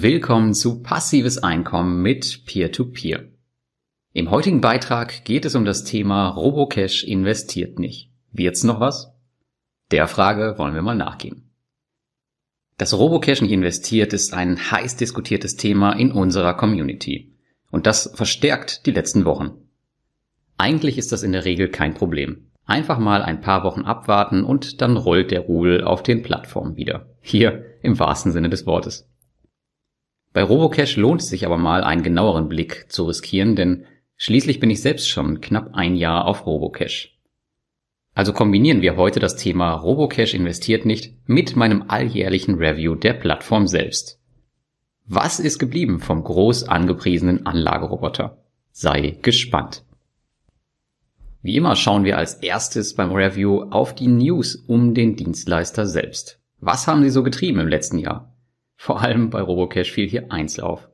[0.00, 3.18] Willkommen zu Passives Einkommen mit Peer-to-Peer.
[3.18, 3.28] -Peer.
[4.14, 8.10] Im heutigen Beitrag geht es um das Thema Robocash investiert nicht.
[8.30, 9.12] Wird's noch was?
[9.90, 11.50] Der Frage wollen wir mal nachgehen.
[12.78, 17.36] Dass Robocash nicht investiert, ist ein heiß diskutiertes Thema in unserer Community.
[17.70, 19.58] Und das verstärkt die letzten Wochen.
[20.56, 22.46] Eigentlich ist das in der Regel kein Problem.
[22.64, 27.10] Einfach mal ein paar Wochen abwarten und dann rollt der Rubel auf den Plattformen wieder.
[27.20, 29.11] Hier im wahrsten Sinne des Wortes.
[30.32, 33.84] Bei Robocash lohnt es sich aber mal einen genaueren Blick zu riskieren, denn
[34.16, 37.18] schließlich bin ich selbst schon knapp ein Jahr auf Robocash.
[38.14, 43.66] Also kombinieren wir heute das Thema Robocash investiert nicht mit meinem alljährlichen Review der Plattform
[43.66, 44.18] selbst.
[45.06, 48.38] Was ist geblieben vom groß angepriesenen Anlageroboter?
[48.70, 49.84] Sei gespannt.
[51.42, 56.38] Wie immer schauen wir als erstes beim Review auf die News um den Dienstleister selbst.
[56.60, 58.31] Was haben sie so getrieben im letzten Jahr?
[58.84, 60.88] Vor allem bei Robocash fiel hier eins auf.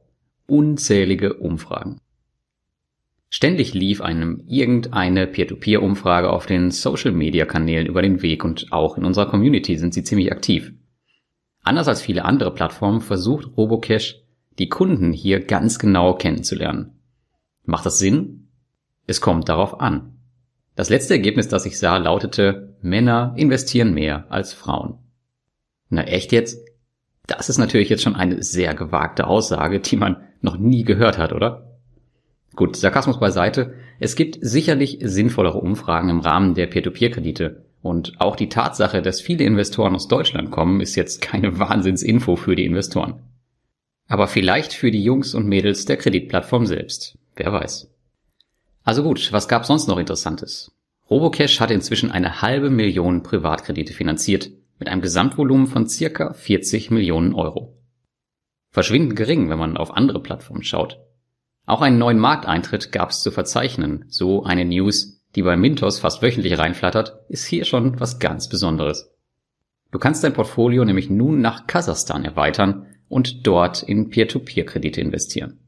[0.46, 2.02] Unzählige Umfragen.
[3.30, 9.24] Ständig lief einem irgendeine Peer-to-Peer-Umfrage auf den Social-Media-Kanälen über den Weg und auch in unserer
[9.24, 10.74] Community sind sie ziemlich aktiv.
[11.62, 14.16] Anders als viele andere Plattformen versucht Robocash,
[14.58, 17.00] die Kunden hier ganz genau kennenzulernen.
[17.64, 18.50] Macht das Sinn?
[19.06, 20.18] Es kommt darauf an.
[20.76, 24.98] Das letzte Ergebnis, das ich sah, lautete, Männer investieren mehr als Frauen.
[25.88, 26.68] Na echt jetzt?
[27.28, 31.32] Das ist natürlich jetzt schon eine sehr gewagte Aussage, die man noch nie gehört hat,
[31.32, 31.78] oder?
[32.56, 33.74] Gut, Sarkasmus beiseite.
[34.00, 37.66] Es gibt sicherlich sinnvollere Umfragen im Rahmen der Peer-to-Peer-Kredite.
[37.82, 42.56] Und auch die Tatsache, dass viele Investoren aus Deutschland kommen, ist jetzt keine Wahnsinnsinfo für
[42.56, 43.20] die Investoren.
[44.08, 47.18] Aber vielleicht für die Jungs und Mädels der Kreditplattform selbst.
[47.36, 47.90] Wer weiß.
[48.84, 50.72] Also gut, was gab sonst noch Interessantes?
[51.10, 57.34] Robocash hat inzwischen eine halbe Million Privatkredite finanziert mit einem Gesamtvolumen von circa 40 Millionen
[57.34, 57.76] Euro.
[58.70, 61.00] Verschwindend gering, wenn man auf andere Plattformen schaut.
[61.66, 66.22] Auch einen neuen Markteintritt gab es zu verzeichnen, so eine News, die bei Mintos fast
[66.22, 69.14] wöchentlich reinflattert, ist hier schon was ganz Besonderes.
[69.90, 75.60] Du kannst dein Portfolio nämlich nun nach Kasachstan erweitern und dort in Peer-to-Peer-Kredite investieren.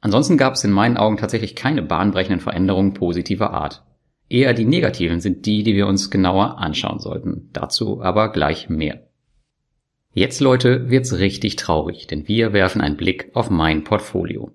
[0.00, 3.84] Ansonsten gab es in meinen Augen tatsächlich keine bahnbrechenden Veränderungen positiver Art.
[4.30, 7.50] Eher die negativen sind die, die wir uns genauer anschauen sollten.
[7.52, 9.08] Dazu aber gleich mehr.
[10.12, 14.52] Jetzt, Leute, wird's richtig traurig, denn wir werfen einen Blick auf mein Portfolio.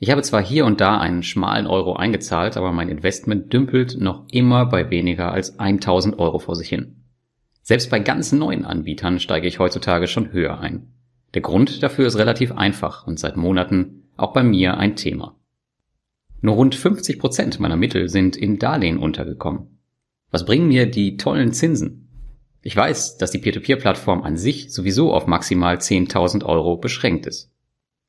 [0.00, 4.26] Ich habe zwar hier und da einen schmalen Euro eingezahlt, aber mein Investment dümpelt noch
[4.32, 7.04] immer bei weniger als 1000 Euro vor sich hin.
[7.62, 10.92] Selbst bei ganz neuen Anbietern steige ich heutzutage schon höher ein.
[11.34, 15.39] Der Grund dafür ist relativ einfach und seit Monaten auch bei mir ein Thema.
[16.42, 19.78] Nur rund 50 Prozent meiner Mittel sind in Darlehen untergekommen.
[20.30, 22.08] Was bringen mir die tollen Zinsen?
[22.62, 27.50] Ich weiß, dass die Peer-to-Peer-Plattform an sich sowieso auf maximal 10.000 Euro beschränkt ist.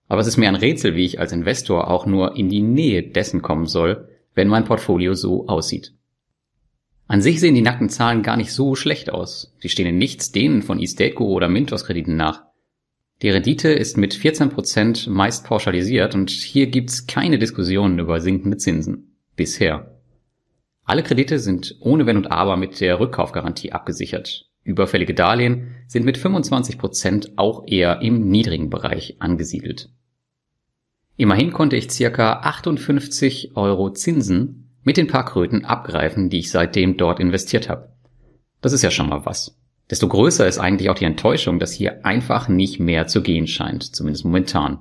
[0.07, 3.01] Aber es ist mir ein Rätsel, wie ich als Investor auch nur in die Nähe
[3.01, 5.93] dessen kommen soll, wenn mein Portfolio so aussieht.
[7.07, 9.53] An sich sehen die nackten Zahlen gar nicht so schlecht aus.
[9.59, 12.43] Sie stehen in nichts denen von Estateco oder Mintos Krediten nach.
[13.21, 19.15] Die Rendite ist mit 14% meist pauschalisiert und hier gibt's keine Diskussionen über sinkende Zinsen.
[19.35, 19.99] Bisher.
[20.85, 24.49] Alle Kredite sind ohne Wenn und Aber mit der Rückkaufgarantie abgesichert.
[24.63, 29.89] Überfällige Darlehen sind mit 25% auch eher im niedrigen Bereich angesiedelt.
[31.15, 36.97] Immerhin konnte ich circa 58 Euro Zinsen mit den paar Kröten abgreifen, die ich seitdem
[36.97, 37.93] dort investiert habe.
[38.61, 39.60] Das ist ja schon mal was
[39.91, 43.83] desto größer ist eigentlich auch die Enttäuschung, dass hier einfach nicht mehr zu gehen scheint,
[43.95, 44.79] zumindest momentan.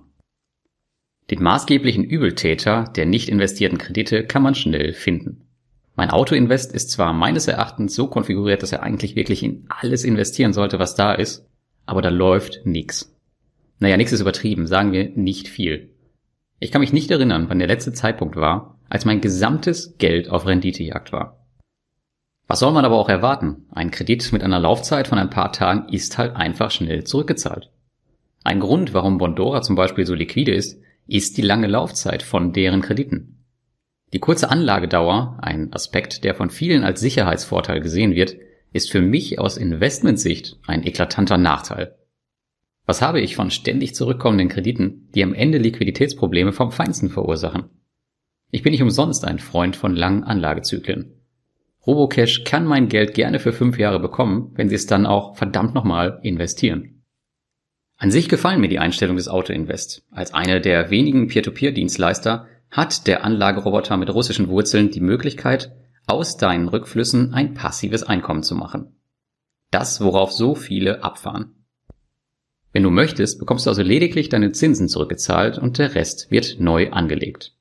[1.31, 5.49] Den maßgeblichen Übeltäter der nicht investierten Kredite kann man schnell finden.
[5.97, 10.53] Mein Autoinvest ist zwar meines Erachtens so konfiguriert, dass er eigentlich wirklich in alles investieren
[10.53, 11.47] sollte, was da ist,
[11.87, 13.15] aber da läuft nix.
[13.81, 15.91] Naja, nix ist übertrieben, sagen wir nicht viel.
[16.61, 20.47] Ich kann mich nicht erinnern, wann der letzte Zeitpunkt war, als mein gesamtes Geld auf
[20.47, 21.40] Renditejagd war.
[22.51, 23.69] Was soll man aber auch erwarten?
[23.71, 27.71] Ein Kredit mit einer Laufzeit von ein paar Tagen ist halt einfach schnell zurückgezahlt.
[28.43, 32.81] Ein Grund, warum Bondora zum Beispiel so liquide ist, ist die lange Laufzeit von deren
[32.81, 33.45] Krediten.
[34.13, 38.35] Die kurze Anlagedauer, ein Aspekt, der von vielen als Sicherheitsvorteil gesehen wird,
[38.73, 41.99] ist für mich aus Investmentsicht ein eklatanter Nachteil.
[42.85, 47.71] Was habe ich von ständig zurückkommenden Krediten, die am Ende Liquiditätsprobleme vom Feinsten verursachen?
[48.51, 51.20] Ich bin nicht umsonst ein Freund von langen Anlagezyklen.
[51.91, 55.75] Robocash kann mein Geld gerne für fünf Jahre bekommen, wenn Sie es dann auch verdammt
[55.75, 57.03] nochmal investieren.
[57.97, 60.07] An sich gefallen mir die Einstellung des Autoinvest.
[60.13, 65.73] Als einer der wenigen Peer-to-Peer-Dienstleister hat der Anlageroboter mit russischen Wurzeln die Möglichkeit,
[66.07, 68.95] aus deinen Rückflüssen ein passives Einkommen zu machen.
[69.73, 71.67] Das, worauf so viele abfahren.
[72.73, 76.93] Wenn du möchtest, bekommst du also lediglich deine Zinsen zurückgezahlt und der Rest wird neu
[76.93, 77.57] angelegt.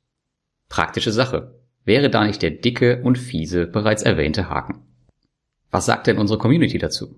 [0.70, 1.59] Praktische Sache.
[1.86, 4.82] Wäre da nicht der dicke und fiese bereits erwähnte Haken?
[5.72, 7.16] Was sagt denn unsere Community dazu?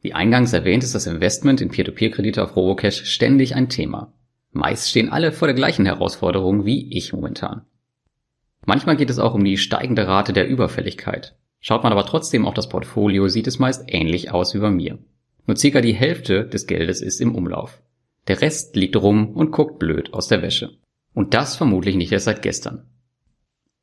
[0.00, 4.12] Wie eingangs erwähnt ist das Investment in Peer-to-Peer-Kredite auf Robocash ständig ein Thema.
[4.52, 7.62] Meist stehen alle vor der gleichen Herausforderung wie ich momentan.
[8.66, 11.36] Manchmal geht es auch um die steigende Rate der Überfälligkeit.
[11.60, 14.98] Schaut man aber trotzdem auf das Portfolio, sieht es meist ähnlich aus wie bei mir.
[15.46, 17.82] Nur circa die Hälfte des Geldes ist im Umlauf.
[18.28, 20.78] Der Rest liegt rum und guckt blöd aus der Wäsche.
[21.14, 22.86] Und das vermutlich nicht erst seit gestern.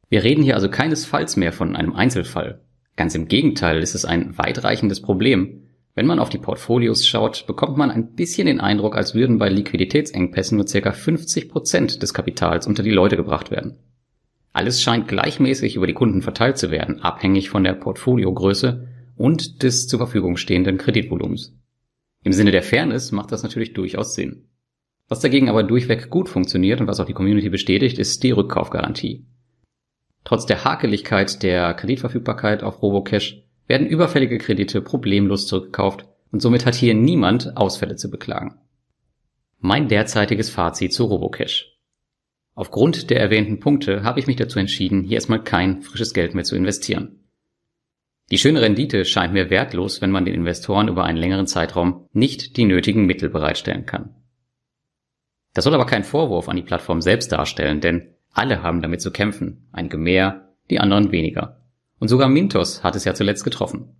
[0.09, 2.61] Wir reden hier also keinesfalls mehr von einem Einzelfall.
[2.95, 5.63] Ganz im Gegenteil ist es ein weitreichendes Problem.
[5.95, 9.49] Wenn man auf die Portfolios schaut, bekommt man ein bisschen den Eindruck, als würden bei
[9.49, 13.79] Liquiditätsengpässen nur circa 50 Prozent des Kapitals unter die Leute gebracht werden.
[14.53, 19.87] Alles scheint gleichmäßig über die Kunden verteilt zu werden, abhängig von der Portfoliogröße und des
[19.87, 21.55] zur Verfügung stehenden Kreditvolumens.
[22.23, 24.45] Im Sinne der Fairness macht das natürlich durchaus Sinn.
[25.09, 29.25] Was dagegen aber durchweg gut funktioniert und was auch die Community bestätigt, ist die Rückkaufgarantie.
[30.27, 36.75] Trotz der Hakeligkeit der Kreditverfügbarkeit auf Robocash werden überfällige Kredite problemlos zurückgekauft und somit hat
[36.75, 38.59] hier niemand Ausfälle zu beklagen.
[39.59, 41.77] Mein derzeitiges Fazit zu Robocash.
[42.55, 46.43] Aufgrund der erwähnten Punkte habe ich mich dazu entschieden, hier erstmal kein frisches Geld mehr
[46.43, 47.23] zu investieren.
[48.29, 52.57] Die schöne Rendite scheint mir wertlos, wenn man den Investoren über einen längeren Zeitraum nicht
[52.57, 54.13] die nötigen Mittel bereitstellen kann.
[55.53, 59.11] Das soll aber kein Vorwurf an die Plattform selbst darstellen, denn alle haben damit zu
[59.11, 61.61] kämpfen, einige mehr, die anderen weniger.
[61.99, 63.95] Und sogar Mintos hat es ja zuletzt getroffen.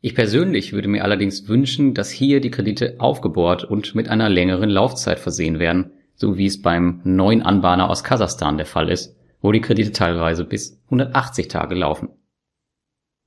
[0.00, 4.70] Ich persönlich würde mir allerdings wünschen, dass hier die Kredite aufgebohrt und mit einer längeren
[4.70, 9.50] Laufzeit versehen werden, so wie es beim neuen Anbahner aus Kasachstan der Fall ist, wo
[9.50, 12.10] die Kredite teilweise bis 180 Tage laufen.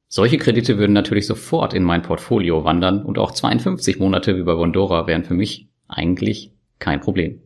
[0.07, 4.55] Solche Kredite würden natürlich sofort in mein Portfolio wandern und auch 52 Monate wie bei
[4.55, 7.41] Bondora wären für mich eigentlich kein Problem.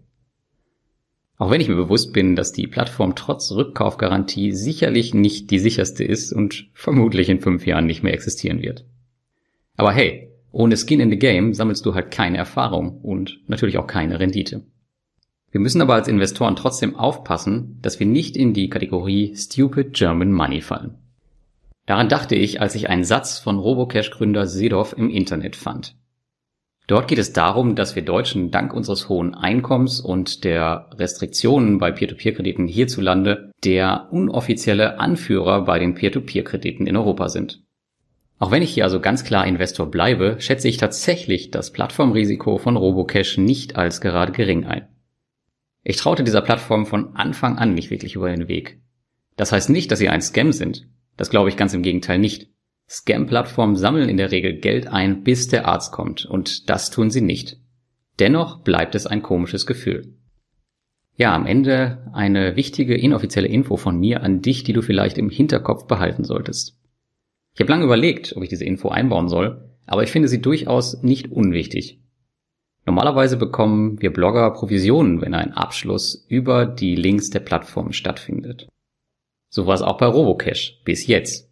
[1.38, 6.04] Auch wenn ich mir bewusst bin, dass die Plattform trotz Rückkaufgarantie sicherlich nicht die sicherste
[6.04, 8.86] ist und vermutlich in fünf Jahren nicht mehr existieren wird.
[9.76, 13.88] Aber hey, ohne Skin in the Game sammelst du halt keine Erfahrung und natürlich auch
[13.88, 14.64] keine Rendite.
[15.52, 20.32] Wir müssen aber als Investoren trotzdem aufpassen, dass wir nicht in die Kategorie Stupid German
[20.32, 20.96] Money fallen.
[21.86, 25.96] Daran dachte ich, als ich einen Satz von Robocash-Gründer Sedov im Internet fand.
[26.88, 31.92] Dort geht es darum, dass wir Deutschen dank unseres hohen Einkommens und der Restriktionen bei
[31.92, 37.64] Peer-to-Peer-Krediten hierzulande der unoffizielle Anführer bei den Peer-to-Peer-Krediten in Europa sind.
[38.38, 42.76] Auch wenn ich hier also ganz klar Investor bleibe, schätze ich tatsächlich das Plattformrisiko von
[42.76, 44.88] Robocash nicht als gerade gering ein.
[45.84, 48.80] Ich traute dieser Plattform von Anfang an nicht wirklich über den Weg.
[49.38, 50.88] Das heißt nicht, dass sie ein Scam sind.
[51.18, 52.50] Das glaube ich ganz im Gegenteil nicht.
[52.88, 57.22] Scam-Plattformen sammeln in der Regel Geld ein, bis der Arzt kommt, und das tun sie
[57.22, 57.58] nicht.
[58.20, 60.14] Dennoch bleibt es ein komisches Gefühl.
[61.18, 65.30] Ja, am Ende eine wichtige inoffizielle Info von mir an dich, die du vielleicht im
[65.30, 66.78] Hinterkopf behalten solltest.
[67.54, 71.02] Ich habe lange überlegt, ob ich diese Info einbauen soll, aber ich finde sie durchaus
[71.04, 72.02] nicht unwichtig.
[72.86, 78.68] Normalerweise bekommen wir Blogger Provisionen, wenn ein Abschluss über die Links der Plattform stattfindet.
[79.50, 81.50] So war es auch bei Robocash bis jetzt.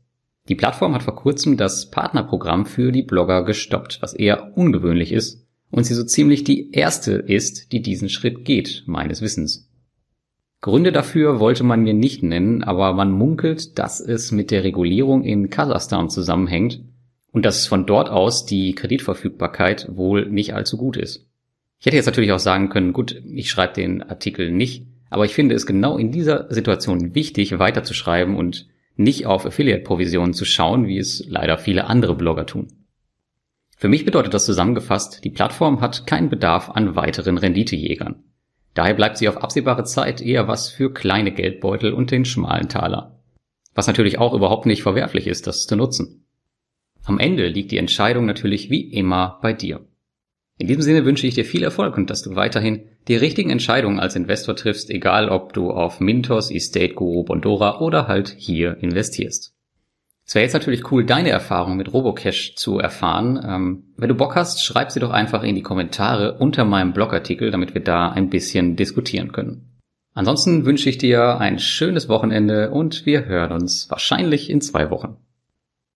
[0.50, 5.48] Die Plattform hat vor kurzem das Partnerprogramm für die Blogger gestoppt, was eher ungewöhnlich ist
[5.72, 9.70] und sie so ziemlich die erste ist, die diesen Schritt geht, meines Wissens.
[10.62, 15.24] Gründe dafür wollte man mir nicht nennen, aber man munkelt, dass es mit der Regulierung
[15.24, 16.82] in Kasachstan zusammenhängt
[17.32, 21.28] und dass von dort aus die Kreditverfügbarkeit wohl nicht allzu gut ist.
[21.80, 25.34] Ich hätte jetzt natürlich auch sagen können, gut, ich schreibe den Artikel nicht, aber ich
[25.34, 30.98] finde es genau in dieser Situation wichtig, weiterzuschreiben und nicht auf Affiliate-Provisionen zu schauen, wie
[30.98, 32.68] es leider viele andere Blogger tun.
[33.78, 38.24] Für mich bedeutet das zusammengefasst, die Plattform hat keinen Bedarf an weiteren Renditejägern.
[38.74, 43.20] Daher bleibt sie auf absehbare Zeit eher was für kleine Geldbeutel und den schmalen Taler.
[43.76, 46.26] Was natürlich auch überhaupt nicht verwerflich ist, das zu nutzen.
[47.04, 49.86] Am Ende liegt die Entscheidung natürlich wie immer bei dir.
[50.58, 54.00] In diesem Sinne wünsche ich dir viel Erfolg und dass du weiterhin die richtigen Entscheidungen
[54.00, 59.54] als Investor triffst, egal ob du auf Mintos, Estate Guru, Bondora oder halt hier investierst.
[60.26, 63.44] Es wäre jetzt natürlich cool, deine Erfahrung mit Robocash zu erfahren.
[63.46, 67.52] Ähm, wenn du Bock hast, schreib sie doch einfach in die Kommentare unter meinem Blogartikel,
[67.52, 69.74] damit wir da ein bisschen diskutieren können.
[70.14, 75.18] Ansonsten wünsche ich dir ein schönes Wochenende und wir hören uns wahrscheinlich in zwei Wochen.